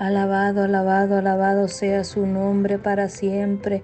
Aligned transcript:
Alabado, 0.00 0.64
alabado, 0.64 1.18
alabado 1.18 1.68
sea 1.68 2.04
su 2.04 2.24
nombre 2.24 2.78
para 2.78 3.10
siempre. 3.10 3.82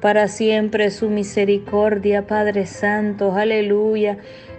Para 0.00 0.28
siempre 0.28 0.92
su 0.92 1.10
misericordia, 1.10 2.24
Padre 2.28 2.66
Santo. 2.66 3.34
Aleluya. 3.34 4.18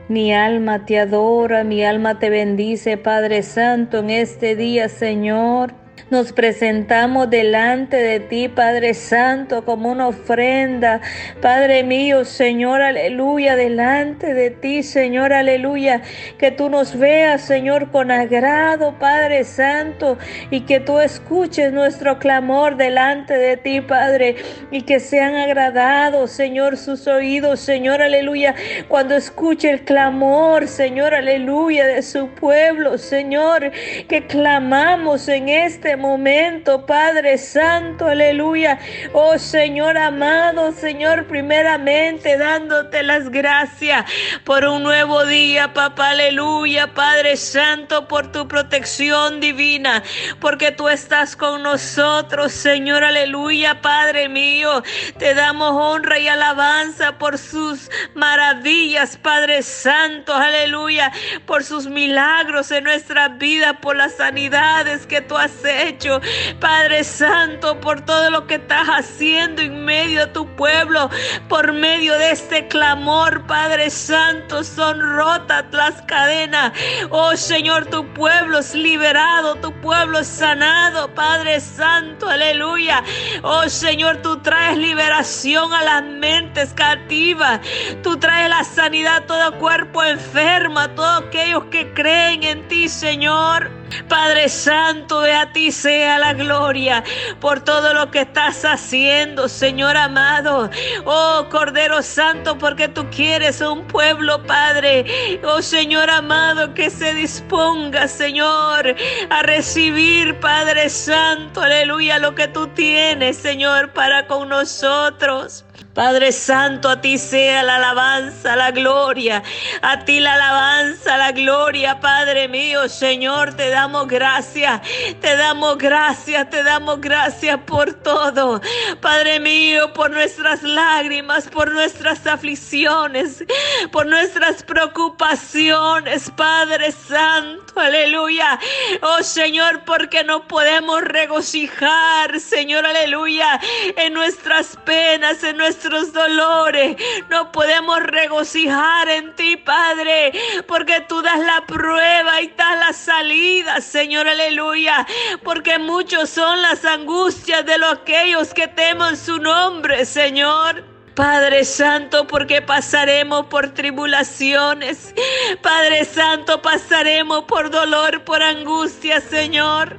Mi 0.10 0.34
alma 0.34 0.86
te 0.86 1.00
adora, 1.00 1.64
mi 1.64 1.82
alma 1.86 2.20
te 2.20 2.30
bendice, 2.30 2.98
Padre 2.98 3.42
Santo, 3.44 4.00
en 4.00 4.10
este 4.10 4.58
día, 4.58 4.90
Señor. 4.90 5.87
Nos 6.10 6.31
presentamos 6.31 7.30
delante 7.30 7.98
de 7.98 8.21
ti, 8.21 8.48
Padre 8.48 8.93
Santo, 8.93 9.66
como 9.66 9.91
una 9.91 10.07
ofrenda. 10.07 11.02
Padre 11.41 11.84
mío, 11.84 12.23
Señor, 12.23 12.81
aleluya, 12.81 13.57
delante 13.57 14.34
de 14.34 14.52
ti, 14.52 14.84
Señor, 14.84 15.34
aleluya. 15.34 16.02
Que 16.38 16.52
tú 16.52 16.70
nos 16.70 16.98
veas, 16.98 17.41
Señor, 17.41 17.91
con 17.91 18.09
agrado, 18.09 18.98
Padre 18.99 19.44
Santo, 19.44 20.18
y 20.49 20.62
que 20.62 20.80
tú 20.80 20.99
escuches 20.99 21.73
nuestro 21.73 22.20
clamor 22.20 22.77
delante 22.77 23.38
de 23.38 23.58
ti, 23.58 23.81
Padre, 23.81 24.38
y 24.72 24.84
que 24.84 25.02
sean 25.02 25.36
agradados, 25.36 26.31
Señor, 26.31 26.77
sus 26.77 27.05
oídos, 27.08 27.59
Señor, 27.59 28.02
aleluya, 28.02 28.55
cuando 28.88 29.16
escuche 29.16 29.70
el 29.70 29.81
clamor, 29.81 30.70
Señor, 30.70 31.14
aleluya, 31.14 31.86
de 31.86 32.02
su 32.02 32.30
pueblo, 32.30 32.98
Señor, 32.98 33.72
que 34.08 34.25
clamamos 34.25 35.27
en 35.27 35.50
este 35.50 35.87
momento, 35.96 36.86
Padre 36.86 37.38
Santo, 37.38 38.08
aleluya. 38.08 38.80
Oh 39.14 39.38
Señor 39.38 39.98
amado, 39.98 40.72
Señor, 40.72 41.28
primeramente 41.28 42.38
dándote 42.38 43.04
las 43.04 43.30
gracias 43.30 44.05
por 44.44 44.66
un 44.66 44.84
nuevo 44.84 45.26
día, 45.26 45.73
papá, 45.73 46.09
aleluya, 46.09 46.94
Padre 46.94 47.38
Santo, 47.38 48.08
por 48.08 48.31
tu 48.31 48.48
protección 48.48 49.40
divina, 49.40 50.04
porque 50.40 50.72
tú 50.72 50.90
estás 50.90 51.36
con 51.36 51.64
nosotros, 51.64 52.52
Señor, 52.52 53.04
aleluya, 53.04 53.81
Padre 53.81 54.28
mío. 54.30 54.83
Te 55.17 55.33
damos 55.33 55.72
honra 55.73 56.20
y 56.20 56.28
alabanza 56.28 57.17
por 57.17 57.38
sus 57.38 57.89
maravillas, 58.16 59.17
Padre 59.17 59.61
Santo, 59.61 60.33
aleluya, 60.33 61.11
por 61.45 61.64
sus 61.64 61.88
milagros 61.88 62.72
en 62.72 62.83
nuestra 62.83 63.30
vida, 63.30 63.80
por 63.80 63.95
las 63.95 64.16
sanidades 64.16 65.06
que 65.06 65.22
tú 65.22 65.38
has 65.38 65.52
hecho. 65.78 66.22
Padre 66.59 67.03
Santo, 67.03 67.80
por 67.80 68.02
todo 68.02 68.30
lo 68.30 68.47
que 68.47 68.56
estás 68.56 68.88
haciendo 68.88 69.61
en 69.61 69.86
medio 69.86 70.25
de 70.25 70.33
tu 70.33 70.47
pueblo, 70.56 71.09
por 71.47 71.73
medio 71.73 72.17
de 72.17 72.31
este 72.31 72.67
clamor, 72.67 73.45
Padre 73.47 73.89
Santo, 73.89 74.64
son 74.64 75.00
rotas 75.00 75.66
las 75.72 76.02
cadenas. 76.03 76.73
Oh 77.09 77.36
Señor, 77.36 77.86
tu 77.86 78.05
pueblo 78.14 78.59
es 78.59 78.73
liberado, 78.73 79.55
tu 79.55 79.72
pueblo 79.81 80.20
es 80.20 80.28
sanado, 80.28 81.14
Padre 81.14 81.59
Santo, 81.59 82.28
aleluya. 82.28 83.03
Oh 83.44 83.70
Señor, 83.70 84.17
tú 84.17 84.38
traes 84.42 84.78
liberación 84.78 85.73
a 85.73 85.83
las 85.83 86.03
mentes 86.03 86.73
cautivas. 86.73 87.59
Tú 88.03 88.17
traes 88.17 88.50
la 88.50 88.64
sanidad 88.64 89.17
a 89.17 89.25
todo 89.25 89.58
cuerpo 89.59 90.03
enfermo, 90.03 90.80
a 90.80 90.89
todos 90.89 91.23
aquellos 91.28 91.66
que 91.66 91.94
creen 91.94 92.44
en 92.44 92.67
ti, 92.67 92.89
Señor. 92.89 93.77
Padre 94.07 94.49
Santo, 94.49 95.21
de 95.21 95.33
a 95.33 95.52
ti 95.52 95.71
sea 95.71 96.17
la 96.17 96.33
gloria 96.33 97.03
por 97.39 97.61
todo 97.61 97.93
lo 97.93 98.11
que 98.11 98.21
estás 98.21 98.63
haciendo, 98.66 99.49
Señor 99.49 99.97
amado. 99.97 100.69
Oh 101.05 101.47
Cordero 101.49 102.02
Santo, 102.02 102.58
porque 102.58 102.88
tú 102.88 103.05
quieres 103.09 103.61
un 103.61 103.85
pueblo, 103.88 104.43
Padre. 104.43 105.39
Oh 105.43 105.61
Señor 105.61 106.09
amado, 106.09 106.73
que 106.73 106.89
se 106.89 107.13
disponga, 107.13 108.08
Señor, 108.08 108.95
a 109.30 109.43
recibir, 109.43 110.39
Padre 110.39 110.89
Santo, 110.89 111.61
aleluya, 111.61 112.19
lo 112.19 112.35
que 112.35 112.47
tú 112.47 112.67
tienes, 112.67 113.38
Señor, 113.38 113.93
para 113.93 114.27
con 114.27 114.49
nosotros. 114.49 115.65
Padre 115.98 116.31
Santo, 116.31 116.90
a 116.90 117.02
ti 117.02 117.17
sea 117.17 117.64
la 117.64 117.78
alabanza, 117.78 118.56
la 118.56 118.70
gloria. 118.70 119.42
A 119.82 120.05
ti 120.05 120.20
la 120.20 120.36
alabanza, 120.36 121.17
la 121.17 121.32
gloria, 121.32 121.99
Padre 121.99 122.48
mío. 122.48 122.88
Señor, 122.88 123.55
te 123.55 123.71
damos 123.71 124.08
gracias. 124.08 124.80
Te 125.20 125.36
damos 125.36 125.80
gracias, 125.80 126.52
te 126.52 126.61
damos 126.61 127.02
gracias 127.02 127.58
por 127.66 127.95
todo. 127.95 128.62
Padre 129.01 129.39
mío, 129.39 129.92
por 129.94 130.12
nuestras 130.12 130.62
lágrimas, 130.62 131.48
por 131.48 131.71
nuestras 131.71 132.27
aflicciones, 132.27 133.44
por 133.92 134.06
nuestras 134.06 134.62
preocupaciones, 134.62 136.30
Padre 136.30 136.92
Santo. 136.92 137.80
Aleluya. 137.80 138.60
Oh 139.01 139.24
Señor, 139.24 139.81
porque 139.83 140.24
no 140.24 140.48
podemos 140.48 141.01
regocijar, 141.01 142.39
Señor, 142.39 142.86
aleluya, 142.86 143.60
en 143.95 144.13
nuestras 144.13 144.77
penas, 144.86 145.44
en 145.44 145.57
nuestras 145.57 145.87
dolores. 146.13 146.98
No 147.30 147.51
podemos 147.51 148.00
regocijar 148.00 149.09
en 149.09 149.36
ti, 149.36 149.57
Padre, 149.57 150.31
porque 150.68 151.01
tú 151.01 151.21
das 151.21 151.39
la 151.39 151.65
prueba 151.65 152.42
y 152.42 152.48
das 152.48 152.80
la 152.80 152.94
salida, 152.94 153.81
Señor, 153.81 154.27
aleluya. 154.27 155.06
Porque 155.44 155.77
muchos 155.80 156.30
son 156.30 156.62
las 156.62 156.86
angustias 156.86 157.65
de 157.65 157.77
los 157.77 157.97
aquellos 158.07 158.53
que 158.53 158.68
temen 158.68 159.18
su 159.18 159.38
nombre, 159.38 160.06
Señor. 160.06 160.96
Padre 161.18 161.66
Santo, 161.66 162.28
porque 162.28 162.62
pasaremos 162.62 163.48
por 163.48 163.74
tribulaciones. 163.74 165.16
Padre 165.63 166.06
Santo, 166.06 166.62
pasaremos 166.62 167.45
por 167.45 167.72
dolor, 167.72 168.24
por 168.24 168.44
angustia, 168.44 169.19
Señor. 169.19 169.98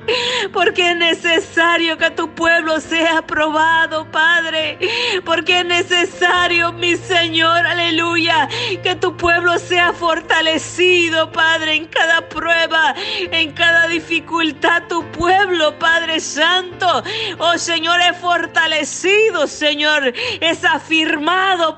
Porque 0.52 0.92
es 0.92 0.96
necesario 0.96 1.98
que 1.98 2.12
tu 2.12 2.32
pueblo 2.36 2.78
sea 2.80 3.18
aprobado, 3.18 4.08
Padre. 4.12 4.78
Porque 5.24 5.58
es 5.58 5.64
necesario, 5.64 6.72
mi 6.72 6.94
Señor, 6.94 7.66
aleluya, 7.66 8.48
que 8.84 8.94
tu 8.94 9.16
pueblo 9.16 9.58
sea 9.58 9.92
fortalecido, 9.92 11.32
Padre, 11.32 11.74
en 11.74 11.86
cada 11.86 12.28
prueba, 12.28 12.94
en 13.32 13.50
cada 13.54 13.88
dificultad. 13.88 14.84
Tu 14.88 15.04
pueblo, 15.10 15.76
Padre 15.80 16.20
Santo, 16.20 17.02
oh 17.38 17.58
Señor, 17.58 18.00
es 18.02 18.16
fortalecido, 18.18 19.48
Señor. 19.48 20.12
Es 20.40 20.64
afirmado 20.64 21.07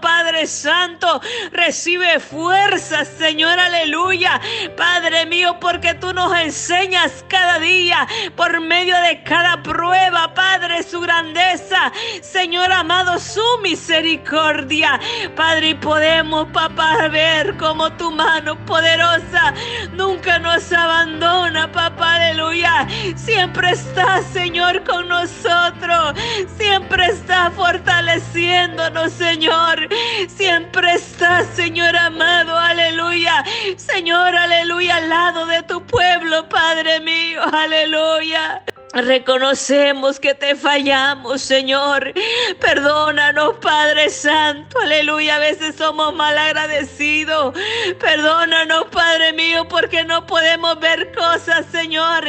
Padre 0.01 0.47
Santo. 0.47 1.21
Recibe 1.53 2.21
fuerza, 2.21 3.05
Señor, 3.05 3.59
aleluya. 3.59 4.41
Padre 4.77 5.27
mío, 5.27 5.59
porque 5.61 5.95
tú 5.95 6.13
nos 6.13 6.37
enseñas 6.39 7.25
cada 7.29 7.59
día 7.59 8.07
por 8.37 8.61
medio 8.61 8.97
de 9.03 9.23
cada 9.23 9.63
prueba, 9.63 10.35
Padre, 10.35 10.83
su 10.83 11.01
grandeza. 11.01 11.93
Señor 12.23 12.73
amado, 12.73 13.19
su 13.19 13.45
misericordia. 13.63 15.01
Padre, 15.37 15.71
y 15.71 15.75
podemos, 15.75 16.49
papá, 16.53 17.09
ver 17.09 17.57
como 17.57 17.93
tu 17.93 18.11
mano 18.11 18.57
poderosa 18.67 19.55
nunca 19.93 20.39
nos 20.39 20.73
abandona, 20.73 21.71
papá, 21.71 22.15
aleluya. 22.17 22.87
Siempre 23.17 23.71
está, 23.71 24.23
Señor, 24.23 24.83
con 24.85 25.09
nosotros. 25.09 26.15
Siempre 26.57 27.07
está 27.07 27.51
fortaleciéndonos, 27.51 29.20
Señor. 29.21 29.87
Siempre 30.35 30.95
estás, 30.95 31.47
Señor 31.55 31.95
amado, 31.95 32.57
aleluya. 32.57 33.45
Señor, 33.77 34.35
aleluya, 34.35 34.97
al 34.97 35.11
lado 35.11 35.45
de 35.45 35.63
tu 35.65 35.85
pueblo, 35.85 36.49
Padre 36.49 37.01
mío, 37.01 37.43
aleluya. 37.53 38.63
Reconocemos 38.93 40.19
que 40.19 40.35
te 40.35 40.57
fallamos, 40.57 41.43
Señor. 41.43 42.13
Perdónanos, 42.59 43.55
Padre 43.61 44.11
Santo. 44.11 44.81
Aleluya. 44.81 45.37
A 45.37 45.39
veces 45.39 45.77
somos 45.77 46.13
mal 46.13 46.37
agradecidos. 46.37 47.55
Perdónanos, 48.01 48.87
Padre 48.91 49.33
mío, 49.33 49.69
porque 49.69 50.03
no 50.03 50.27
podemos 50.27 50.81
ver 50.81 51.13
cosas, 51.13 51.67
Señor, 51.71 52.25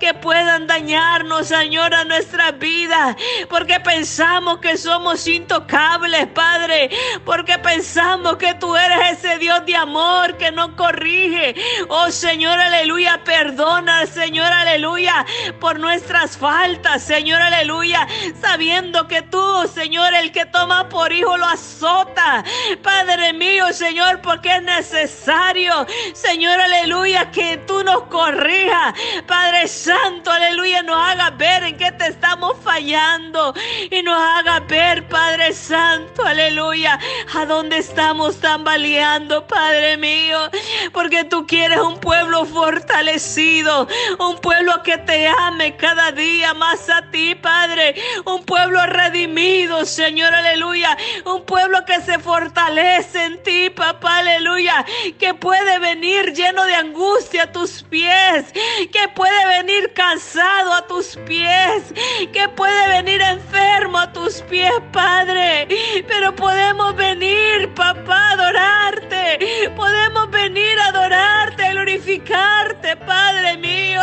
que 0.00 0.12
puedan 0.20 0.66
dañarnos, 0.66 1.46
Señor, 1.46 1.94
a 1.94 2.04
nuestra 2.04 2.50
vida. 2.50 3.16
Porque 3.48 3.78
pensamos 3.78 4.58
que 4.58 4.76
somos 4.76 5.28
intocables, 5.28 6.26
Padre. 6.34 6.90
Porque 7.24 7.56
pensamos 7.58 8.36
que 8.36 8.54
tú 8.54 8.74
eres 8.74 9.18
ese 9.18 9.38
Dios 9.38 9.64
de 9.64 9.76
amor 9.76 10.36
que 10.38 10.50
no 10.50 10.74
corrige. 10.74 11.54
Oh, 11.88 12.10
Señor, 12.10 12.58
aleluya. 12.58 13.22
Perdona, 13.24 14.06
Señor, 14.06 14.52
aleluya, 14.52 15.24
por 15.60 15.78
nuestra 15.78 15.99
nuestras 16.00 16.38
faltas, 16.38 17.02
Señor, 17.02 17.42
aleluya, 17.42 18.08
sabiendo 18.40 19.06
que 19.06 19.20
tú, 19.20 19.68
Señor, 19.72 20.14
el 20.14 20.32
que 20.32 20.46
toma 20.46 20.88
por 20.88 21.12
hijo 21.12 21.36
lo 21.36 21.44
azota. 21.44 22.42
Padre 22.82 23.34
mío, 23.34 23.70
Señor, 23.74 24.22
porque 24.22 24.56
es 24.56 24.62
necesario, 24.62 25.86
Señor, 26.14 26.58
aleluya, 26.58 27.30
que 27.30 27.58
tú 27.66 27.84
nos 27.84 28.04
corrijas. 28.04 28.94
Padre 29.26 29.68
Santo, 29.68 30.30
aleluya, 30.30 30.82
nos 30.82 30.96
haga 30.96 31.30
ver 31.30 31.64
en 31.64 31.76
qué 31.76 31.92
te 31.92 32.06
estamos 32.06 32.56
fallando 32.64 33.52
y 33.90 34.02
nos 34.02 34.18
haga 34.18 34.60
ver, 34.60 35.06
Padre 35.06 35.52
Santo, 35.52 36.24
aleluya, 36.24 36.98
a 37.34 37.44
dónde 37.44 37.76
estamos 37.76 38.40
tambaleando, 38.40 39.46
Padre 39.46 39.98
mío, 39.98 40.50
porque 40.94 41.24
tú 41.24 41.46
quieres 41.46 41.78
un 41.80 42.00
pueblo 42.00 42.46
fortalecido, 42.46 43.86
un 44.18 44.38
pueblo 44.38 44.82
que 44.82 44.96
te 44.96 45.28
ame 45.28 45.76
cada 45.90 46.12
día 46.12 46.54
más 46.54 46.88
a 46.88 47.10
ti, 47.10 47.34
Padre, 47.34 47.96
un 48.24 48.44
pueblo 48.44 48.86
redimido, 48.86 49.84
Señor, 49.84 50.32
aleluya, 50.32 50.96
un 51.24 51.44
pueblo 51.44 51.84
que 51.84 52.00
se 52.00 52.20
fortalece 52.20 53.24
en 53.24 53.42
ti, 53.42 53.70
papá, 53.70 54.18
aleluya, 54.18 54.86
que 55.18 55.34
puede 55.34 55.80
venir 55.80 56.32
lleno 56.32 56.64
de 56.64 56.76
angustia 56.76 57.42
a 57.42 57.50
tus 57.50 57.82
pies, 57.82 58.52
que 58.92 59.08
puede 59.16 59.46
venir 59.58 59.92
cansado 59.92 60.74
a 60.74 60.86
tus 60.86 61.16
pies, 61.26 61.92
que 62.32 62.48
puede 62.50 62.88
venir 63.02 63.20
enfermo 63.20 63.98
a 63.98 64.12
tus 64.12 64.42
pies, 64.42 64.72
Padre, 64.92 65.66
pero 66.06 66.36
podemos 66.36 66.94
venir, 66.94 67.74
papá, 67.74 68.16
a 68.16 68.30
adorarte, 68.34 69.72
podemos 69.74 70.30
venir 70.30 70.78
a 70.78 70.86
adorarte, 70.86 71.70
glorificarte, 71.70 72.96
Padre 72.98 73.56
mío, 73.56 74.00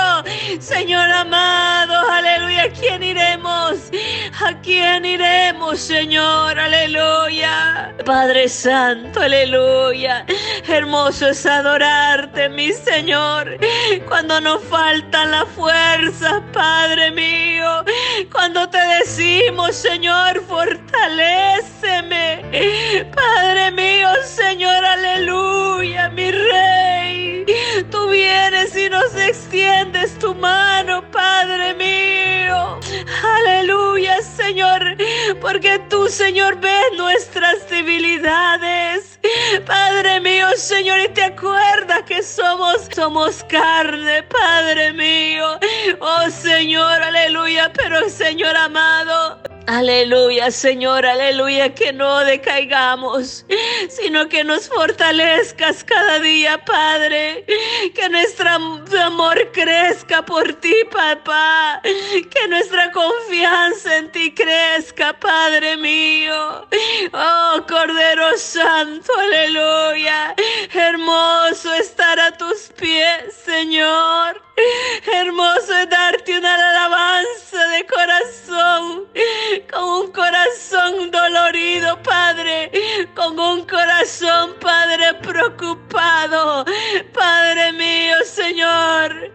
Señor 0.59 1.09
amado, 1.11 1.76
aleluya, 1.85 2.63
¿a 2.63 2.69
quién 2.69 3.03
iremos? 3.03 3.91
¿A 4.39 4.53
quién 4.61 5.05
iremos, 5.05 5.79
Señor? 5.79 6.59
Aleluya. 6.59 7.93
Padre 8.05 8.49
Santo, 8.49 9.21
aleluya. 9.21 10.25
Hermoso 10.67 11.29
es 11.29 11.45
adorarte, 11.45 12.49
mi 12.49 12.71
Señor. 12.71 13.57
Cuando 14.07 14.41
nos 14.41 14.63
faltan 14.63 15.31
las 15.31 15.47
fuerzas, 15.49 16.41
Padre 16.53 17.11
mío. 17.11 17.83
Cuando 18.31 18.69
te 18.69 18.79
decimos, 18.99 19.75
Señor, 19.75 20.41
fortaléceme. 20.47 22.45
Padre 23.15 23.71
mío, 23.71 24.09
Señor, 24.23 24.83
aleluya, 24.85 26.09
mi 26.09 26.31
Rey. 26.31 27.06
Tú 27.91 28.09
vienes 28.09 28.75
y 28.75 28.89
nos 28.89 29.15
extiendes 29.15 30.17
tu 30.19 30.33
mano, 30.35 31.03
Padre 31.11 31.73
mío. 31.73 32.79
Aleluya, 33.23 34.21
Señor, 34.21 34.95
porque 35.41 35.79
tú, 35.89 36.07
Señor, 36.07 36.59
ves 36.59 36.91
nuestras 36.95 37.69
debilidades. 37.69 39.19
Padre 39.65 40.19
mío, 40.19 40.47
Señor, 40.55 40.99
y 40.99 41.09
te 41.09 41.23
acuerdas 41.23 42.03
que 42.03 42.23
somos, 42.23 42.87
somos 42.95 43.43
carne, 43.45 44.23
Padre 44.23 44.93
mío. 44.93 45.59
Oh 45.99 46.29
Señor, 46.29 47.01
aleluya, 47.01 47.71
pero 47.73 48.09
Señor 48.09 48.55
amado. 48.55 49.46
Aleluya, 49.67 50.49
Señor, 50.49 51.05
aleluya, 51.05 51.75
que 51.75 51.91
no 51.91 52.19
decaigamos, 52.23 53.45
sino 53.89 54.29
que 54.29 54.45
nos 54.45 54.69
fortalezcas 54.69 55.83
cada 55.83 56.19
día, 56.19 56.63
Padre. 56.63 57.43
Que 57.93 58.07
nuestro 58.07 58.49
amor 58.49 59.51
crezca 59.51 60.23
por 60.23 60.53
ti, 60.53 60.73
papá. 60.89 61.81
Que 61.83 62.47
nuestra 62.47 62.93
confianza 62.93 63.97
en 63.97 64.09
ti 64.13 64.33
crezca, 64.33 65.11
Padre 65.19 65.75
mío. 65.75 66.65
Oh, 67.11 67.61
Cordero 67.67 68.37
Santo, 68.37 69.11
aleluya. 69.19 70.33
Hermoso 70.73 71.73
estar 71.73 72.17
a 72.21 72.31
tus 72.37 72.71
pies, 72.79 73.33
Señor. 73.45 74.46
Hermoso 75.05 75.77
es 75.77 75.89
darte 75.89 76.37
una 76.37 76.55
alabanza 76.55 77.67
de 77.67 77.85
corazón, 77.85 79.03
con 79.71 79.83
un 79.83 80.11
corazón 80.11 81.11
dolorido, 81.11 82.01
Padre, 82.01 82.71
con 83.15 83.39
un 83.39 83.65
corazón, 83.65 84.55
Padre, 84.59 85.13
preocupado. 85.21 86.65
Padre 87.13 87.71
mío, 87.73 88.15
Señor, 88.25 89.31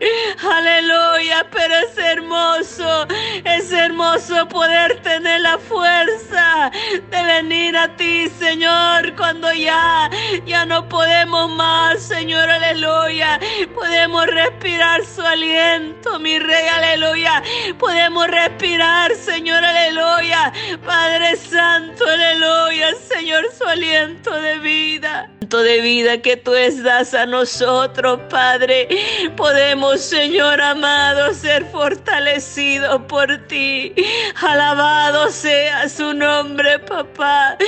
aleluya, 0.50 1.46
pero 1.50 1.74
es 1.76 1.96
hermoso, 1.96 3.06
es 3.44 3.72
hermoso 3.72 4.48
poder 4.48 5.00
tener 5.02 5.40
la 5.42 5.58
fuerza 5.58 6.70
de 7.10 7.22
venir 7.24 7.76
a 7.76 7.94
ti, 7.96 8.28
Señor, 8.28 9.14
cuando 9.16 9.52
ya, 9.52 10.10
ya 10.46 10.64
no 10.64 10.88
podemos 10.88 11.50
más, 11.50 12.02
Señor, 12.02 12.48
aleluya, 12.50 13.38
podemos 13.74 14.26
respirar 14.26 15.04
su 15.04 15.22
aliento, 15.22 16.18
mi 16.18 16.38
rey, 16.38 16.68
aleluya. 16.68 17.42
Podemos 17.78 18.26
respirar, 18.28 19.14
Señor, 19.14 19.64
aleluya. 19.64 20.52
Padre 20.84 21.36
Santo, 21.36 22.04
aleluya, 22.06 22.94
Señor, 23.08 23.44
su 23.56 23.64
aliento 23.64 24.32
de 24.40 24.58
vida 24.58 25.30
de 25.60 25.82
vida 25.82 26.22
que 26.22 26.38
tú 26.38 26.52
das 26.82 27.12
a 27.12 27.26
nosotros, 27.26 28.20
Padre. 28.30 28.88
Podemos, 29.36 30.00
Señor 30.00 30.60
amado, 30.60 31.34
ser 31.34 31.66
fortalecidos 31.66 33.02
por 33.02 33.36
ti. 33.48 33.92
Alabado 34.40 35.30
sea 35.30 35.88
su 35.88 36.14
nombre, 36.14 36.78
papá. 36.78 37.58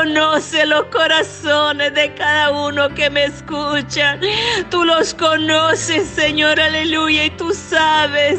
Conoces 0.00 0.66
los 0.66 0.84
corazones 0.86 1.92
de 1.92 2.14
cada 2.14 2.50
uno 2.52 2.88
que 2.94 3.10
me 3.10 3.24
escucha. 3.24 4.18
Tú 4.70 4.82
los 4.84 5.12
conoces, 5.12 6.08
Señor, 6.08 6.58
aleluya. 6.58 7.26
Y 7.26 7.30
tú 7.30 7.52
sabes 7.52 8.38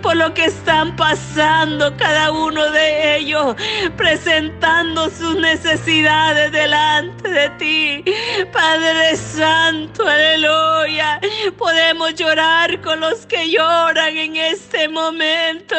por 0.00 0.16
lo 0.16 0.32
que 0.32 0.46
están 0.46 0.96
pasando 0.96 1.94
cada 1.98 2.32
uno 2.32 2.70
de 2.70 3.16
ellos, 3.16 3.54
presentando 3.98 5.10
sus 5.10 5.36
necesidades 5.36 6.50
delante 6.52 7.28
de 7.28 7.50
ti. 7.60 8.04
Padre 8.50 9.14
Santo, 9.16 10.08
aleluya. 10.08 11.20
Podemos 11.58 12.14
llorar 12.14 12.80
con 12.80 13.00
los 13.00 13.26
que 13.26 13.50
lloran 13.50 14.16
en 14.16 14.36
este 14.36 14.88
momento. 14.88 15.76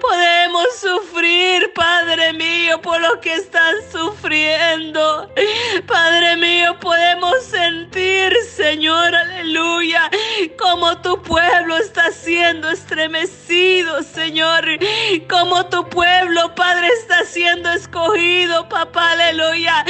Podemos 0.00 0.66
sufrir, 0.80 1.72
Padre 1.74 2.32
mío, 2.34 2.80
por 2.80 3.00
los 3.00 3.16
que 3.16 3.34
están 3.34 3.74
sufriendo. 3.90 4.27
Padre 5.86 6.36
mío, 6.36 6.78
podemos 6.80 7.42
sentir, 7.44 8.30
Señor, 8.54 9.14
aleluya, 9.14 10.10
como 10.58 11.00
tu 11.00 11.22
pueblo 11.22 11.47
está 11.47 11.47
siendo 12.48 12.70
estremecido, 12.70 14.02
Señor. 14.02 14.64
Como 15.28 15.66
tu 15.66 15.86
pueblo, 15.90 16.54
Padre, 16.54 16.88
está 16.98 17.22
siendo 17.24 17.70
escogido, 17.72 18.66
papá, 18.70 19.10
aleluya. 19.10 19.84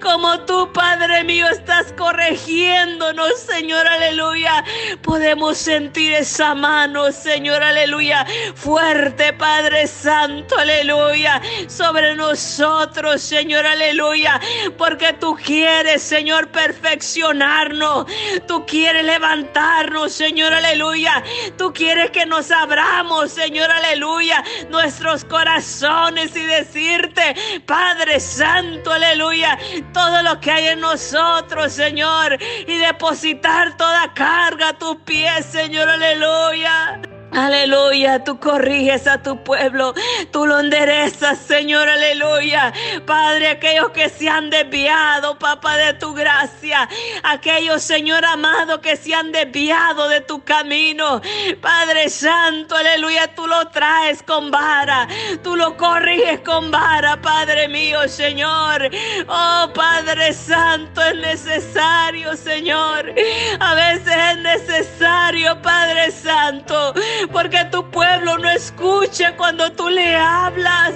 Como 0.00 0.38
Padre 0.42 0.72
Padre 0.72 1.24
mío, 1.24 1.46
estás 1.48 1.92
corrigiéndonos, 1.94 3.40
Señor, 3.40 3.84
aleluya. 3.88 4.64
Podemos 5.02 5.58
sentir 5.58 6.12
esa 6.12 6.54
mano, 6.54 7.10
Señor, 7.10 7.64
aleluya. 7.64 8.24
Fuerte, 8.54 9.32
Padre 9.32 9.88
Santo, 9.88 10.56
aleluya. 10.56 11.42
Sobre 11.66 12.14
nosotros, 12.14 13.22
Señor, 13.22 13.66
aleluya. 13.66 14.40
Porque 14.78 15.14
tú 15.14 15.34
quieres, 15.34 16.00
Señor, 16.00 16.48
perfeccionarnos. 16.52 18.06
Tú 18.46 18.64
quieres 18.66 19.04
levantarnos, 19.04 20.12
Señor, 20.12 20.54
aleluya. 20.54 21.24
Tú 21.58 21.72
quieres 21.72 22.03
que 22.10 22.26
nos 22.26 22.50
abramos, 22.50 23.30
Señor, 23.32 23.70
aleluya. 23.70 24.42
Nuestros 24.70 25.24
corazones 25.24 26.34
y 26.36 26.44
decirte, 26.44 27.34
Padre 27.66 28.20
Santo, 28.20 28.92
aleluya. 28.92 29.58
Todo 29.92 30.22
lo 30.22 30.40
que 30.40 30.50
hay 30.50 30.66
en 30.68 30.80
nosotros, 30.80 31.72
Señor, 31.72 32.38
y 32.66 32.76
depositar 32.78 33.76
toda 33.76 34.12
carga 34.14 34.70
a 34.70 34.78
tus 34.78 34.96
pies, 34.98 35.46
Señor, 35.46 35.88
aleluya. 35.88 37.13
Aleluya, 37.34 38.22
tú 38.22 38.38
corriges 38.38 39.08
a 39.08 39.20
tu 39.20 39.42
pueblo, 39.42 39.92
tú 40.30 40.46
lo 40.46 40.60
enderezas, 40.60 41.38
Señor, 41.38 41.88
aleluya. 41.88 42.72
Padre, 43.06 43.48
aquellos 43.48 43.90
que 43.90 44.08
se 44.08 44.28
han 44.28 44.50
desviado, 44.50 45.36
papá, 45.36 45.76
de 45.76 45.94
tu 45.94 46.14
gracia, 46.14 46.88
aquellos, 47.24 47.82
Señor 47.82 48.24
amado, 48.24 48.80
que 48.80 48.96
se 48.96 49.14
han 49.14 49.32
desviado 49.32 50.08
de 50.08 50.20
tu 50.20 50.44
camino, 50.44 51.20
Padre 51.60 52.08
Santo, 52.08 52.76
aleluya, 52.76 53.34
tú 53.34 53.48
lo 53.48 53.66
traes 53.68 54.22
con 54.22 54.52
vara, 54.52 55.08
tú 55.42 55.56
lo 55.56 55.76
corriges 55.76 56.38
con 56.40 56.70
vara, 56.70 57.20
Padre 57.20 57.66
mío, 57.66 58.08
Señor. 58.08 58.88
Oh, 59.26 59.72
Padre 59.74 60.32
Santo, 60.32 61.02
es 61.02 61.16
necesario, 61.16 62.36
Señor. 62.36 63.12
A 63.58 63.74
veces 63.74 64.14
es 64.30 64.38
necesario, 64.38 65.60
Padre 65.60 66.12
Santo 66.12 66.94
porque 67.32 67.64
tu 67.66 67.90
pueblo 67.90 68.38
no 68.38 68.50
escucha 68.50 69.36
cuando 69.36 69.70
tú 69.72 69.88
le 69.88 70.16
hablas, 70.16 70.92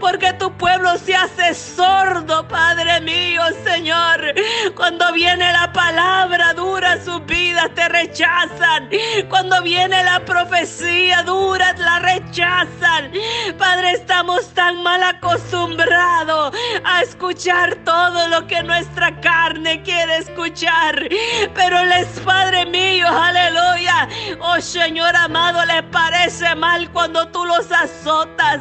porque 0.00 0.32
tu 0.34 0.52
pueblo 0.56 0.96
se 0.98 1.14
hace 1.14 1.54
sordo, 1.54 2.46
Padre 2.48 3.00
mío, 3.00 3.42
Señor. 3.64 4.34
Cuando 4.74 5.12
viene 5.12 5.52
la 5.52 5.72
palabra 5.72 6.52
dura, 6.54 7.02
sus 7.02 7.24
vidas 7.26 7.70
te 7.74 7.88
rechazan. 7.88 8.90
Cuando 9.28 9.62
viene 9.62 10.02
la 10.04 10.24
profecía 10.24 11.22
dura, 11.22 11.72
la 11.78 11.98
rechazan. 12.00 13.12
Padre, 13.58 13.92
estamos 13.92 14.48
tan 14.54 14.82
mal 14.82 15.02
acostumbrados 15.02 16.54
a 16.84 17.02
escuchar 17.02 17.76
todo 17.84 18.28
lo 18.28 18.46
que 18.46 18.62
nuestra 18.62 19.20
carne 19.20 19.82
quiere 19.82 20.18
escuchar. 20.18 21.08
Pero 21.54 21.84
les, 21.84 22.08
Padre 22.20 22.66
mío, 22.66 23.06
aleluya. 23.08 24.08
Oh 24.40 24.60
Señor 24.60 25.14
amado, 25.16 25.61
les 25.64 25.82
parece 25.84 26.54
mal 26.54 26.90
cuando 26.90 27.28
tú 27.28 27.44
los 27.44 27.70
azotas. 27.70 28.60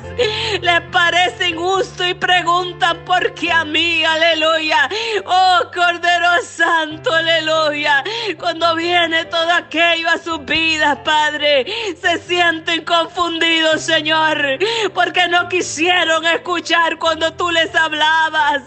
Les 0.61 0.81
parece 0.91 1.49
injusto 1.49 2.05
y 2.05 2.13
preguntan 2.13 3.03
por 3.05 3.33
qué 3.33 3.51
a 3.51 3.65
mí, 3.65 4.03
aleluya. 4.03 4.89
Oh 5.25 5.59
Cordero 5.73 6.41
Santo, 6.43 7.13
aleluya. 7.13 8.03
Cuando 8.39 8.75
viene 8.75 9.25
todo 9.25 9.51
aquello 9.51 10.09
a 10.09 10.17
sus 10.17 10.43
vidas, 10.45 10.97
Padre, 11.03 11.65
se 11.99 12.19
sienten 12.19 12.83
confundidos, 12.83 13.81
Señor, 13.81 14.59
porque 14.93 15.27
no 15.27 15.47
quisieron 15.49 16.25
escuchar 16.25 16.97
cuando 16.97 17.33
tú 17.33 17.49
les 17.49 17.73
hablabas. 17.75 18.63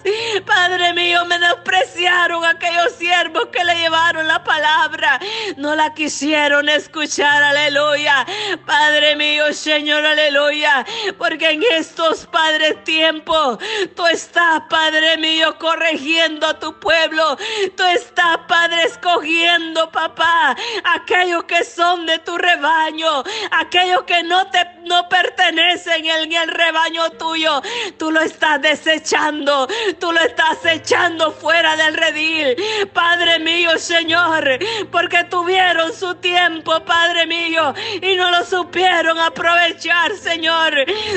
Padre 0.47 0.93
mío, 0.95 1.25
menospreciaron 1.27 2.45
a 2.45 2.51
aquellos 2.51 2.93
siervos 2.99 3.49
que 3.53 3.65
le 3.65 3.75
llevaron 3.77 4.27
la 4.27 4.43
palabra. 4.43 5.21
No 5.57 5.75
la 5.75 5.95
quisieron 5.95 6.69
escuchar, 6.69 7.43
aleluya. 7.43 8.24
Padre 8.67 9.17
mío, 9.17 9.53
Señor, 9.53 10.05
aleluya. 10.05 10.85
Porque 11.19 11.51
en 11.51 11.63
estos, 11.73 12.27
Padre, 12.27 12.75
tiempos, 12.85 13.59
tú 13.95 14.07
estás, 14.07 14.63
Padre 14.69 15.17
mío, 15.19 15.57
corrigiendo 15.59 16.47
a 16.47 16.59
tu 16.59 16.79
pueblo. 16.79 17.37
Tú 17.77 17.83
estás, 17.85 18.39
Padre, 18.49 18.85
escogiendo, 18.85 19.91
papá, 19.91 20.57
aquellos 20.85 21.45
que 21.45 21.65
son 21.65 22.07
de 22.07 22.19
tu 22.21 22.37
rebaño, 22.37 23.23
aquellos 23.51 24.05
que 24.05 24.23
no 24.23 24.51
te 24.51 24.65
no 24.85 25.09
pertenecen 25.09 26.07
en 26.07 26.33
el 26.33 26.49
rebaño 26.49 27.11
tuyo. 27.11 27.63
Tú 27.99 28.11
lo 28.11 28.21
estás 28.21 28.61
desechando, 28.61 29.67
tú 29.99 30.13
lo 30.13 30.21
estás 30.21 30.65
echando 30.67 31.33
fuera 31.33 31.77
del 31.77 31.95
redil. 31.95 32.57
Padre 32.93 33.39
mío, 33.39 33.79
Señor, 33.79 34.59
porque 34.91 35.25
tuvieron 35.25 35.93
su 35.93 36.15
tiempo, 36.17 36.85
Padre 36.85 37.27
mío, 37.27 37.75
y 38.03 38.17
no 38.17 38.31
lo 38.31 38.45
supieron 38.45 39.19
aprovechar, 39.19 40.13
Señor. 40.17 40.75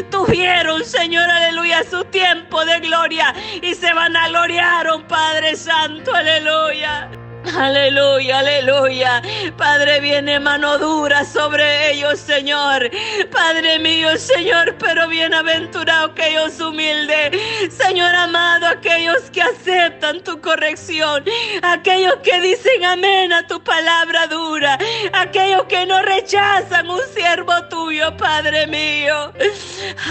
Tuvieron, 0.10 0.86
Señor, 0.86 1.30
aleluya, 1.30 1.84
su 1.90 2.06
tiempo 2.06 2.64
de 2.66 2.80
gloria 2.80 3.34
y 3.62 3.74
se 3.74 3.94
van 3.94 4.16
a 4.16 4.28
gloriaron, 4.28 5.08
Padre 5.08 5.56
Santo, 5.56 6.14
aleluya. 6.14 7.27
Aleluya, 7.56 8.40
aleluya. 8.40 9.22
Padre, 9.58 10.00
viene 10.02 10.40
mano 10.40 10.78
dura 10.78 11.24
sobre 11.24 11.92
ellos, 11.92 12.20
Señor. 12.20 12.90
Padre 13.32 13.80
mío, 13.80 14.18
Señor, 14.18 14.76
pero 14.78 15.08
bienaventurado 15.08 16.08
aquellos 16.08 16.60
humildes. 16.60 17.32
Señor 17.72 18.14
amado, 18.16 18.68
aquellos 18.68 19.30
que 19.32 19.42
aceptan 19.42 20.22
tu 20.24 20.42
corrección. 20.42 21.24
Aquellos 21.62 22.16
que 22.18 22.42
dicen 22.42 22.84
amén 22.84 23.32
a 23.32 23.48
tu 23.48 23.64
palabra 23.64 24.28
dura. 24.28 24.78
Aquellos 25.14 25.64
que 25.66 25.86
no 25.86 26.02
rechazan 26.02 26.90
un 26.90 27.02
siervo 27.16 27.54
tuyo, 27.70 28.16
Padre 28.18 28.68
mío. 28.68 29.32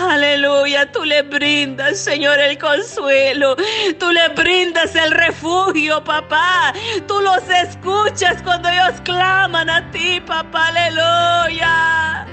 Aleluya, 0.00 0.90
tú 0.90 1.04
le 1.04 1.22
brindas, 1.22 1.98
Señor, 1.98 2.38
el 2.38 2.56
consuelo. 2.58 3.56
Tú 3.98 4.10
le 4.10 4.28
brindas 4.28 4.94
el 4.94 5.10
refugio, 5.10 6.02
papá. 6.02 6.72
Tú 7.06 7.25
los 7.26 7.42
escuchas 7.50 8.40
cuando 8.42 8.68
ellos 8.68 9.00
claman 9.02 9.68
a 9.68 9.90
ti, 9.90 10.20
papá, 10.20 10.68
aleluya. 10.68 12.24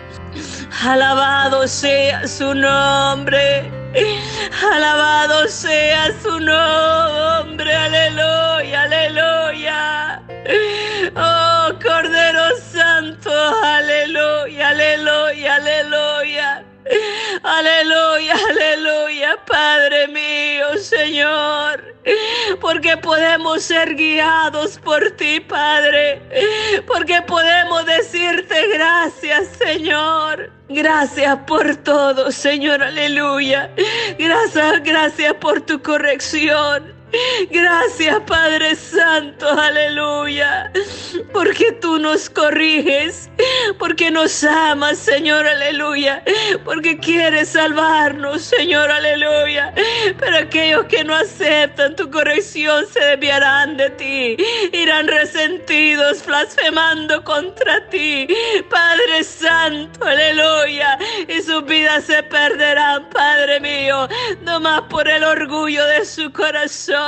Alabado 0.84 1.68
sea 1.68 2.28
su 2.28 2.54
nombre. 2.54 3.72
Alabado 4.72 5.48
sea 5.48 6.12
su 6.22 6.40
nombre, 6.40 7.72
aleluya, 7.74 8.84
aleluya. 8.84 10.22
Oh 11.16 11.74
Cordero 11.82 12.46
Santo, 12.72 13.32
aleluya, 13.64 14.70
aleluya, 14.70 15.56
aleluya. 15.56 16.64
Aleluya, 17.44 18.36
aleluya, 18.50 19.38
Padre 19.46 20.08
mío, 20.08 20.43
Señor. 20.78 21.94
Porque 22.60 22.98
podemos 22.98 23.64
ser 23.64 23.96
guiados 23.96 24.78
por 24.80 25.12
ti, 25.12 25.40
Padre. 25.40 26.22
Porque 26.88 27.22
podemos 27.22 27.86
decirte 27.86 28.68
gracias, 28.68 29.48
Señor. 29.58 30.52
Gracias 30.70 31.38
por 31.46 31.76
todo, 31.78 32.32
Señor, 32.32 32.82
aleluya. 32.82 33.70
Gracias, 34.18 34.84
gracias 34.84 35.34
por 35.36 35.62
tu 35.62 35.82
corrección. 35.82 37.03
Gracias 37.52 38.20
Padre 38.26 38.76
Santo, 38.76 39.48
aleluya. 39.48 40.72
Porque 41.32 41.72
tú 41.74 42.00
nos 42.00 42.30
corriges, 42.30 43.30
porque 43.78 44.10
nos 44.10 44.44
amas, 44.44 44.98
Señor, 44.98 45.46
aleluya. 45.48 46.24
Porque 46.66 46.98
quieres 46.98 47.50
salvarnos, 47.50 48.42
Señor, 48.42 48.90
aleluya. 48.90 49.74
Pero 50.20 50.38
aquellos 50.38 50.86
que 50.86 51.04
no 51.04 51.14
aceptan 51.14 51.96
tu 51.96 52.10
corrección 52.10 52.86
se 52.92 53.00
desviarán 53.00 53.78
de 53.78 53.90
ti. 53.92 54.38
Irán 54.72 55.08
resentidos, 55.08 56.26
blasfemando 56.26 57.24
contra 57.24 57.88
ti. 57.90 58.28
Padre 58.70 59.24
Santo, 59.24 60.06
aleluya. 60.06 60.98
Y 61.28 61.42
sus 61.42 61.64
vidas 61.66 62.06
se 62.06 62.24
perderán, 62.24 63.10
Padre 63.10 63.60
mío. 63.60 64.08
No 64.42 64.60
más 64.60 64.82
por 64.84 65.08
el 65.08 65.24
orgullo 65.24 65.86
de 65.86 66.06
su 66.06 66.32
corazón 66.32 67.03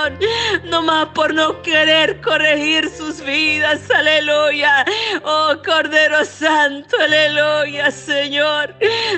no 0.64 0.82
más 0.82 1.08
por 1.10 1.34
no 1.34 1.62
querer 1.62 2.22
corregir 2.22 2.90
sus 2.90 3.22
vidas, 3.22 3.80
aleluya. 3.90 4.86
Oh 5.24 5.56
Cordero 5.64 6.24
Santo, 6.25 6.98
aleluya, 7.00 7.92
Señor. 7.92 8.75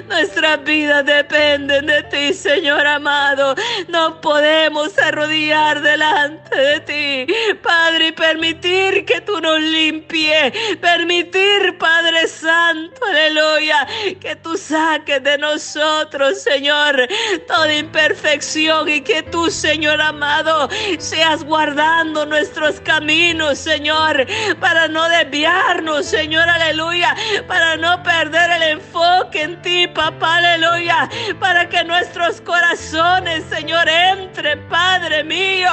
Nuestras 0.07 0.63
vidas 0.63 1.05
dependen 1.05 1.87
de 1.87 2.03
ti, 2.03 2.33
Señor 2.33 2.85
amado. 2.85 3.55
No 3.87 4.19
podemos 4.21 4.97
arrodillar 4.99 5.81
delante 5.81 6.55
de 6.55 6.79
ti, 6.81 7.33
Padre, 7.61 8.07
y 8.07 8.11
permitir 8.11 9.05
que 9.05 9.21
tú 9.21 9.39
nos 9.41 9.59
limpie. 9.59 10.51
Permitir, 10.81 11.77
Padre 11.77 12.27
Santo, 12.27 13.01
aleluya, 13.05 13.87
que 14.19 14.35
tú 14.35 14.57
saques 14.57 15.23
de 15.23 15.37
nosotros, 15.37 16.41
Señor, 16.41 17.07
toda 17.47 17.73
imperfección 17.73 18.89
y 18.89 19.01
que 19.01 19.23
tú, 19.23 19.49
Señor 19.49 20.01
amado, 20.01 20.66
seas 20.99 21.43
guardando 21.43 22.25
nuestros 22.25 22.79
caminos, 22.81 23.57
Señor, 23.57 24.25
para 24.59 24.87
no 24.87 25.07
desviarnos, 25.09 26.05
Señor, 26.05 26.47
aleluya, 26.49 27.15
para 27.47 27.77
no 27.77 28.01
perder 28.03 28.51
el 28.51 28.63
enfoque 28.63 29.43
en 29.43 29.61
ti, 29.61 29.87
papá, 29.87 30.37
aleluya, 30.37 31.09
para 31.39 31.67
que 31.69 31.83
nuestros 31.83 32.41
corazones, 32.41 33.43
Señor, 33.49 33.87
entren, 33.87 34.67
Padre 34.67 35.23
mío, 35.23 35.69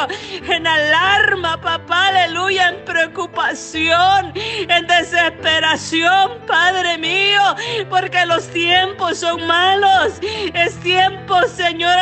en 0.48 0.66
alarma, 0.66 1.60
papá, 1.60 2.08
aleluya, 2.08 2.68
en 2.68 2.84
preocupación, 2.84 4.32
en 4.34 4.86
desesperación, 4.86 6.40
Padre 6.46 6.98
mío, 6.98 7.42
porque 7.88 8.24
los 8.26 8.48
tiempos 8.48 9.18
son 9.18 9.46
malos. 9.46 10.14
Es 10.54 10.78
tiempo, 10.80 11.42
Señor, 11.54 11.96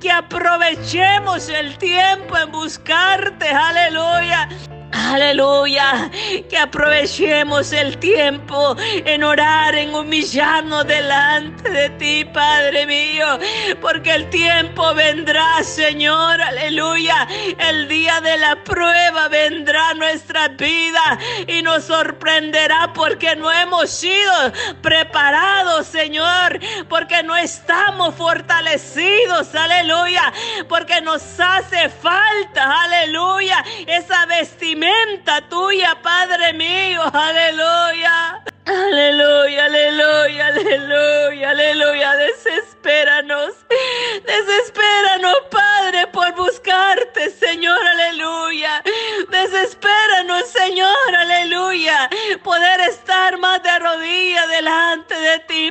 que 0.00 0.10
aprovechemos 0.10 1.48
el 1.48 1.76
tiempo 1.78 2.36
en 2.36 2.50
buscarte, 2.50 3.48
aleluya. 3.48 4.48
Aleluya, 4.96 6.08
que 6.48 6.56
aprovechemos 6.56 7.72
el 7.72 7.98
tiempo 7.98 8.76
en 8.78 9.24
orar, 9.24 9.74
en 9.74 9.92
humillarnos 9.92 10.86
delante 10.86 11.68
de 11.68 11.90
ti, 11.90 12.24
Padre 12.24 12.86
mío, 12.86 13.26
porque 13.80 14.14
el 14.14 14.30
tiempo 14.30 14.94
vendrá, 14.94 15.64
Señor, 15.64 16.40
aleluya. 16.40 17.26
El 17.58 17.88
día 17.88 18.20
de 18.20 18.38
la 18.38 18.62
prueba 18.62 19.26
vendrá 19.26 19.90
a 19.90 19.94
nuestra 19.94 20.46
vida 20.48 21.18
y 21.48 21.60
nos 21.62 21.84
sorprenderá 21.84 22.92
porque 22.92 23.34
no 23.34 23.50
hemos 23.50 23.90
sido 23.90 24.52
preparados, 24.80 25.88
Señor, 25.88 26.60
porque 26.88 27.24
no 27.24 27.36
estamos 27.36 28.14
fortalecidos, 28.14 29.52
aleluya, 29.56 30.32
porque 30.68 31.00
nos 31.00 31.22
hace 31.40 31.88
falta, 31.88 32.82
aleluya, 32.84 33.64
esa 33.88 34.24
vestimenta 34.26 34.83
tuya, 35.48 35.96
Padre 36.02 36.52
mío. 36.52 37.02
Aleluya. 37.12 38.42
Aleluya, 38.66 39.64
aleluya, 39.64 40.46
aleluya, 40.46 41.50
aleluya. 41.50 41.93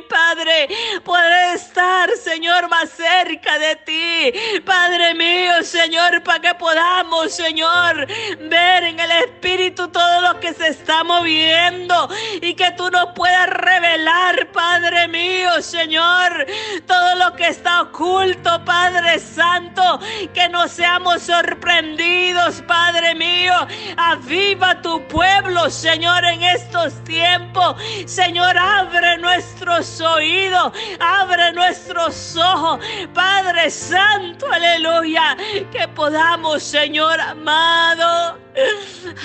Padre, 0.08 0.68
poder 1.04 1.54
estar, 1.54 2.10
Señor, 2.16 2.68
más 2.68 2.90
cerca 2.90 3.58
de 3.58 3.76
ti. 3.76 4.60
Padre 4.64 5.14
mío, 5.14 5.62
Señor, 5.62 6.22
para 6.22 6.40
que 6.40 6.54
podamos, 6.54 7.32
Señor, 7.32 8.06
ver 8.40 8.84
en 8.84 9.00
el 9.00 9.10
Espíritu 9.10 9.88
todo 9.88 10.20
lo 10.20 10.40
que 10.40 10.52
se 10.54 10.68
está 10.68 11.04
moviendo 11.04 12.08
y 12.40 12.54
que 12.54 12.70
tú 12.72 12.90
nos 12.90 13.12
puedas 13.14 13.48
revelar, 13.48 14.50
Padre 14.52 15.08
mío, 15.08 15.62
Señor, 15.62 16.46
todo 16.86 17.14
lo 17.16 17.34
que 17.34 17.48
está 17.48 17.82
oculto, 17.82 18.64
Padre 18.64 19.18
Santo, 19.18 20.00
que 20.32 20.48
no 20.48 20.68
seamos 20.68 21.22
sorprendidos, 21.22 22.62
Padre 22.62 23.14
mío. 23.14 23.54
Aviva 23.96 24.80
tu 24.82 25.06
pueblo, 25.08 25.70
Señor, 25.70 26.24
en 26.24 26.42
estos 26.42 27.02
tiempos. 27.04 27.76
Señor, 28.06 28.56
abre 28.56 29.18
nuestros 29.18 30.00
oídos, 30.00 30.72
abre 31.00 31.52
nuestros 31.52 32.36
ojos, 32.36 32.80
Padre 33.12 33.70
Santo, 33.70 34.46
aleluya, 34.50 35.36
que 35.72 35.88
podamos, 35.88 36.62
Señor 36.62 37.20
amado, 37.20 38.43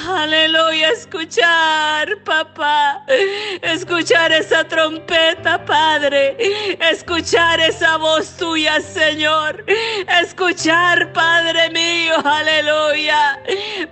Aleluya, 0.07 0.89
escuchar, 0.89 2.17
papá. 2.23 3.03
Escuchar 3.61 4.31
esa 4.31 4.63
trompeta, 4.63 5.63
Padre. 5.65 6.35
Escuchar 6.91 7.59
esa 7.59 7.97
voz 7.97 8.35
tuya, 8.37 8.81
Señor. 8.81 9.63
Escuchar, 10.21 11.13
Padre 11.13 11.69
mío, 11.69 12.15
aleluya. 12.23 13.39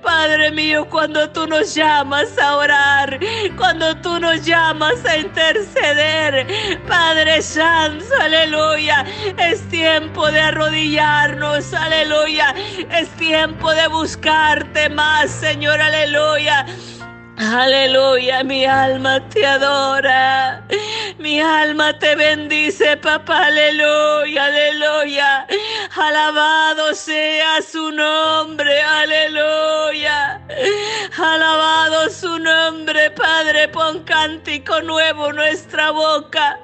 Padre 0.01 0.51
mío, 0.51 0.87
cuando 0.89 1.29
tú 1.29 1.45
nos 1.45 1.75
llamas 1.75 2.37
a 2.39 2.57
orar, 2.57 3.19
cuando 3.55 3.95
tú 3.97 4.19
nos 4.19 4.43
llamas 4.43 5.05
a 5.05 5.17
interceder, 5.17 6.47
Padre 6.87 7.41
Santo, 7.41 8.05
aleluya. 8.19 9.05
Es 9.37 9.67
tiempo 9.69 10.31
de 10.31 10.41
arrodillarnos, 10.41 11.73
aleluya. 11.73 12.55
Es 12.91 13.09
tiempo 13.17 13.71
de 13.71 13.87
buscarte 13.87 14.89
más. 14.89 15.26
Señor, 15.27 15.81
aleluya. 15.81 16.65
Aleluya, 17.39 18.43
mi 18.43 18.65
alma 18.65 19.19
te 19.29 19.45
adora. 19.45 20.63
Mi 21.19 21.39
alma 21.39 21.97
te 21.99 22.15
bendice, 22.15 22.97
papá. 22.97 23.45
Aleluya, 23.45 24.45
aleluya. 24.45 25.47
Alabado 25.95 26.95
sea 26.95 27.61
su 27.61 27.91
nombre. 27.91 28.81
Aleluya. 28.81 30.41
Alabado 31.15 32.09
su 32.09 32.39
nombre, 32.39 33.11
Padre. 33.11 33.67
Pon 33.67 34.03
cántico 34.03 34.81
nuevo 34.81 35.31
nuestra 35.31 35.91
boca. 35.91 36.59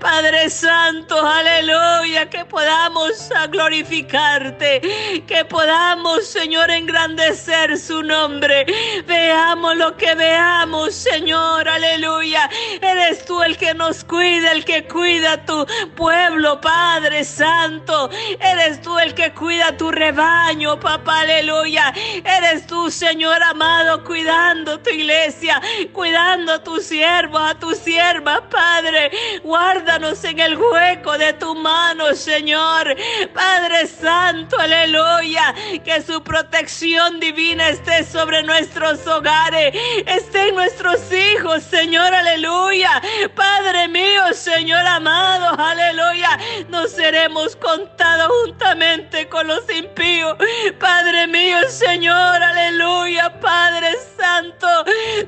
Padre 0.00 0.50
Santo, 0.50 1.16
aleluya. 1.26 2.28
Que 2.28 2.44
podamos 2.44 3.30
glorificarte. 3.50 4.80
Que 5.26 5.44
podamos, 5.46 6.26
Señor, 6.26 6.70
engrandecer 6.70 7.78
su 7.78 8.02
nombre. 8.02 8.66
Veamos 9.06 9.76
lo 9.76 9.96
que 9.96 10.09
veamos, 10.14 10.94
Señor, 10.94 11.68
aleluya. 11.68 12.48
Eres 12.80 13.24
tú 13.24 13.42
el 13.42 13.56
que 13.56 13.74
nos 13.74 14.04
cuida, 14.04 14.52
el 14.52 14.64
que 14.64 14.86
cuida 14.86 15.44
tu 15.44 15.66
pueblo, 15.96 16.60
Padre 16.60 17.24
Santo. 17.24 18.10
Eres 18.40 18.80
tú 18.82 18.98
el 18.98 19.14
que 19.14 19.32
cuida 19.32 19.76
tu 19.76 19.90
rebaño, 19.90 20.78
papá, 20.80 21.20
aleluya. 21.20 21.92
Eres 22.24 22.66
tú, 22.66 22.90
Señor 22.90 23.42
amado, 23.42 24.04
cuidando 24.04 24.80
tu 24.80 24.90
iglesia, 24.90 25.60
cuidando 25.92 26.54
a 26.54 26.62
tu 26.62 26.80
siervo, 26.80 27.38
a 27.38 27.58
tu 27.58 27.74
sierva, 27.74 28.48
Padre. 28.48 29.10
Guárdanos 29.42 30.22
en 30.24 30.38
el 30.38 30.56
hueco 30.56 31.16
de 31.18 31.32
tu 31.34 31.54
mano, 31.54 32.14
Señor. 32.14 32.96
Padre 33.34 33.86
Santo, 33.86 34.58
aleluya. 34.58 35.54
Que 35.84 36.02
su 36.02 36.22
protección 36.22 37.20
divina 37.20 37.68
esté 37.68 38.04
sobre 38.04 38.42
nuestros 38.42 39.06
hogares 39.06 39.74
estén 40.06 40.54
nuestros 40.54 41.00
hijos, 41.12 41.62
Señor, 41.62 42.12
aleluya. 42.12 43.00
Padre 43.34 43.88
mío, 43.88 44.22
Señor 44.32 44.86
amado, 44.86 45.29
aleluya. 45.60 46.38
Nos 46.68 46.92
seremos 46.92 47.56
contados 47.56 48.28
juntamente 48.44 49.28
con 49.28 49.46
los 49.46 49.62
impíos. 49.70 50.36
Padre 50.78 51.26
mío, 51.26 51.58
Señor, 51.68 52.42
aleluya. 52.42 53.40
Padre 53.40 53.96
Santo, 54.16 54.66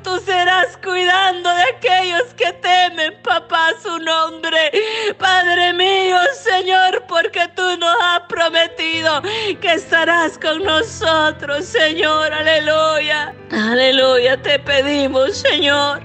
tú 0.03 0.19
serás 0.21 0.77
cuidando 0.79 1.51
de 1.51 1.63
aquellos 1.63 2.35
que 2.35 2.53
temen, 2.55 3.15
papá, 3.23 3.71
su 3.83 3.99
nombre. 3.99 4.71
Padre 5.19 5.73
mío, 5.73 6.17
Señor, 6.35 7.05
porque 7.09 7.49
tú 7.55 7.77
nos 7.79 7.97
has 8.03 8.21
prometido 8.29 9.23
que 9.61 9.73
estarás 9.75 10.39
con 10.39 10.63
nosotros, 10.63 11.65
Señor, 11.65 12.33
aleluya. 12.33 13.35
Aleluya, 13.51 14.41
te 14.41 14.59
pedimos, 14.59 15.37
Señor. 15.37 16.01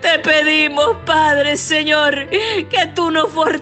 Te 0.00 0.18
pedimos, 0.18 0.96
Padre, 1.06 1.56
Señor, 1.56 2.28
que 2.28 2.90
tú 2.94 3.10
nos 3.12 3.30
fortalezcas 3.30 3.59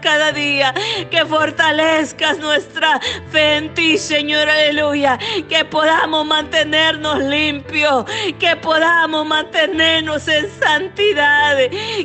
cada 0.00 0.32
día, 0.32 0.74
que 1.10 1.24
fortalezcas 1.24 2.38
nuestra 2.38 3.00
fe 3.30 3.56
en 3.56 3.74
ti, 3.74 3.98
Señor, 3.98 4.48
aleluya. 4.48 5.18
Que 5.48 5.64
podamos 5.64 6.26
mantenernos 6.26 7.18
limpios, 7.20 8.04
que 8.38 8.56
podamos 8.56 9.26
mantenernos 9.26 10.26
en 10.28 10.50
santidad, 10.60 11.56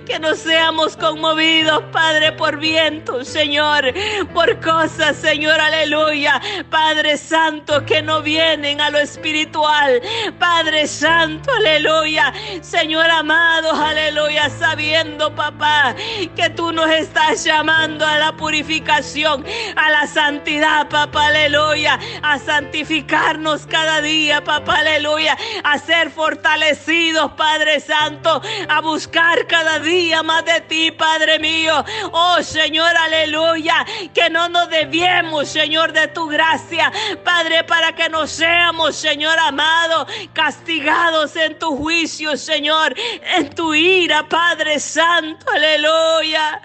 que 0.05 0.19
no 0.19 0.35
seamos 0.35 0.95
conmovidos, 0.97 1.83
Padre, 1.91 2.31
por 2.33 2.57
viento, 2.57 3.23
Señor, 3.23 3.93
por 4.33 4.59
cosas, 4.59 5.15
Señor, 5.17 5.59
aleluya. 5.59 6.41
Padre 6.69 7.17
Santo, 7.17 7.85
que 7.85 8.01
no 8.01 8.21
vienen 8.21 8.81
a 8.81 8.89
lo 8.89 8.99
espiritual. 8.99 10.01
Padre 10.39 10.87
Santo, 10.87 11.51
aleluya. 11.51 12.33
Señor 12.61 13.09
amado, 13.09 13.71
aleluya, 13.71 14.49
sabiendo, 14.49 15.33
papá, 15.35 15.95
que 16.35 16.49
tú 16.49 16.71
nos 16.71 16.89
estás 16.97 17.43
llamando 17.43 18.05
a 18.05 18.17
la 18.17 18.35
purificación, 18.35 19.45
a 19.75 19.91
la 19.91 20.07
santidad, 20.07 20.89
papá, 20.89 21.27
aleluya, 21.27 21.99
a 22.21 22.39
santificarnos 22.39 23.65
cada 23.67 24.01
día, 24.01 24.43
papá, 24.43 24.79
aleluya, 24.79 25.37
a 25.63 25.77
ser 25.77 26.11
fortalecidos, 26.11 27.31
Padre 27.33 27.79
Santo, 27.79 28.41
a 28.67 28.81
buscar 28.81 29.47
cada 29.47 29.79
día 29.79 30.23
más 30.23 30.45
de 30.45 30.61
ti, 30.61 30.91
Padre 30.91 31.39
mío. 31.39 31.83
Oh 32.11 32.41
Señor, 32.41 32.95
aleluya, 32.97 33.85
que 34.13 34.29
no 34.29 34.49
nos 34.49 34.69
debiemos, 34.69 35.47
Señor, 35.49 35.93
de 35.93 36.07
tu 36.07 36.27
gracia, 36.27 36.91
Padre, 37.23 37.63
para 37.63 37.93
que 37.93 38.09
no 38.09 38.27
seamos, 38.27 38.95
Señor 38.95 39.37
amado, 39.39 40.07
castigados 40.33 41.35
en 41.35 41.57
tu 41.59 41.77
juicio, 41.77 42.37
Señor, 42.37 42.95
en 43.35 43.49
tu 43.49 43.73
ira, 43.73 44.27
Padre 44.27 44.79
Santo, 44.79 45.45
aleluya. 45.51 46.61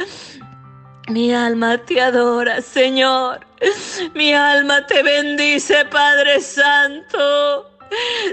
Mi 1.09 1.35
alma 1.35 1.79
te 1.79 2.01
adora, 2.01 2.63
Señor. 2.63 3.41
Mi 4.15 4.33
alma 4.33 4.87
te 4.87 5.03
bendice, 5.03 5.85
Padre 5.87 6.41
Santo. 6.41 7.69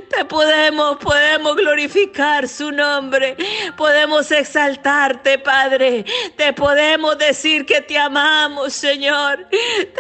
Te 0.10 0.24
podemos, 0.26 0.98
podemos 0.98 1.56
glorificar 1.56 2.48
su 2.48 2.72
nombre. 2.72 3.36
Podemos 3.76 4.32
exaltarte, 4.32 5.40
Padre. 5.40 6.06
Te 6.38 6.54
podemos 6.54 7.18
decir 7.18 7.66
que 7.66 7.82
te 7.82 7.98
amamos, 7.98 8.74
Señor. 8.74 9.48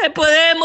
Te 0.02 0.10
podemos 0.12 0.59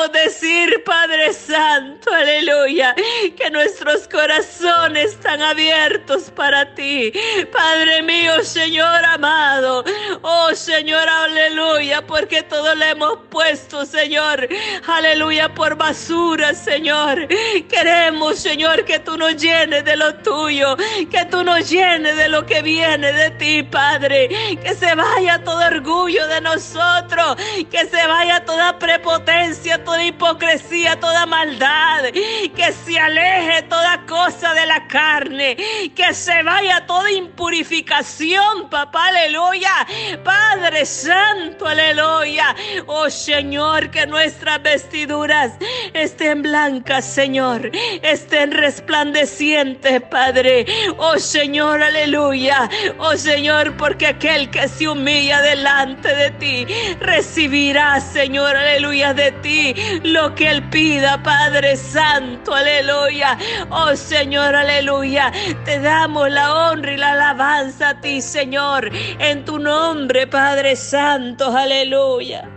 Santo, 1.54 2.12
aleluya, 2.12 2.96
que 3.36 3.48
nuestros 3.48 4.08
corazones 4.08 5.12
están 5.12 5.40
abiertos 5.40 6.32
para 6.32 6.74
ti. 6.74 7.12
Padre 7.52 8.02
mío, 8.02 8.42
Señor 8.42 9.04
amado. 9.04 9.84
Oh, 10.22 10.52
Señor, 10.52 11.08
aleluya, 11.08 12.04
porque 12.04 12.42
todo 12.42 12.74
le 12.74 12.90
hemos 12.90 13.18
puesto, 13.30 13.86
Señor. 13.86 14.48
Aleluya, 14.88 15.54
por 15.54 15.76
basura, 15.76 16.54
Señor. 16.54 17.28
Queremos, 17.68 18.40
Señor, 18.40 18.84
que 18.84 18.98
tú 18.98 19.16
nos 19.16 19.36
llenes 19.36 19.84
de 19.84 19.96
lo 19.96 20.12
tuyo, 20.16 20.76
que 21.08 21.24
tú 21.30 21.44
nos 21.44 21.70
llenes 21.70 22.16
de 22.16 22.28
lo 22.30 22.44
que 22.44 22.62
viene 22.62 23.12
de 23.12 23.30
ti, 23.30 23.62
Padre. 23.62 24.58
Que 24.60 24.74
se 24.74 24.92
vaya 24.96 25.40
todo 25.44 25.64
orgullo 25.64 26.26
de 26.26 26.40
nosotros, 26.40 27.36
que 27.70 27.86
se 27.86 28.06
vaya 28.08 28.44
toda 28.44 28.76
prepotencia, 28.80 29.84
toda 29.84 30.02
hipocresía, 30.02 30.98
toda 30.98 31.26
maldad, 31.26 31.43
que 31.52 32.72
se 32.72 32.98
aleje 32.98 33.62
toda 33.62 34.04
cosa 34.06 34.54
de 34.54 34.66
la 34.66 34.86
carne, 34.86 35.56
que 35.94 36.14
se 36.14 36.42
vaya 36.42 36.86
toda 36.86 37.10
impurificación, 37.10 38.68
papá, 38.70 39.08
aleluya. 39.08 39.86
Padre, 40.22 40.64
Padre 40.64 40.86
Santo, 40.86 41.66
aleluya. 41.66 42.56
Oh 42.86 43.10
Señor, 43.10 43.90
que 43.90 44.06
nuestras 44.06 44.62
vestiduras 44.62 45.52
estén 45.92 46.42
blancas, 46.42 47.04
Señor, 47.04 47.70
estén 48.02 48.50
resplandecientes, 48.50 50.00
Padre. 50.10 50.64
Oh 50.96 51.18
Señor, 51.18 51.82
aleluya. 51.82 52.68
Oh 52.98 53.16
Señor, 53.16 53.76
porque 53.76 54.06
aquel 54.06 54.48
que 54.50 54.66
se 54.68 54.88
humilla 54.88 55.42
delante 55.42 56.14
de 56.14 56.30
ti 56.30 56.66
recibirá, 57.00 58.00
Señor, 58.00 58.56
aleluya, 58.56 59.12
de 59.12 59.32
ti 59.32 59.74
lo 60.02 60.34
que 60.34 60.50
él 60.50 60.62
pida, 60.70 61.22
Padre 61.36 61.76
Santo, 61.76 62.54
aleluya. 62.54 63.36
Oh 63.68 63.96
Señor, 63.96 64.54
aleluya. 64.54 65.32
Te 65.64 65.80
damos 65.80 66.30
la 66.30 66.54
honra 66.54 66.92
y 66.92 66.96
la 66.96 67.12
alabanza 67.12 67.88
a 67.88 68.00
ti, 68.00 68.20
Señor, 68.20 68.88
en 69.18 69.44
tu 69.44 69.58
nombre, 69.58 70.28
Padre 70.28 70.76
Santo, 70.76 71.50
aleluya. 71.50 72.53